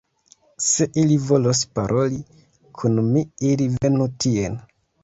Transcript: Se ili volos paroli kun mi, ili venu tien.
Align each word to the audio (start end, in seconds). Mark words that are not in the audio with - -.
Se 0.67 0.87
ili 1.01 1.17
volos 1.27 1.61
paroli 1.75 2.19
kun 2.81 3.05
mi, 3.13 3.25
ili 3.53 3.73
venu 3.79 4.15
tien. 4.27 4.63